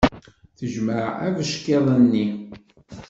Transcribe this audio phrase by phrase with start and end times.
[0.57, 2.25] Tejmeɛ abeckiḍ-nni.